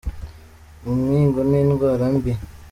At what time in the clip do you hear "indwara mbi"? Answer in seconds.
1.61-2.31